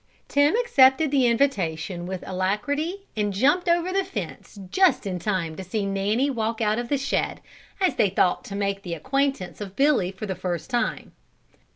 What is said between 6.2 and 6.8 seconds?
walk out